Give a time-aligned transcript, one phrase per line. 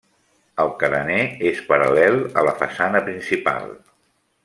[0.63, 1.19] El carener
[1.51, 3.73] és paral·lel a la façana principal.